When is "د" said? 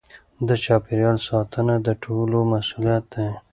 0.47-0.49, 1.85-1.89